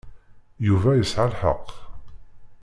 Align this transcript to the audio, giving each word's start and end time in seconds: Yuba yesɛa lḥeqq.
Yuba 0.67 0.91
yesɛa 0.95 1.25
lḥeqq. 1.31 1.67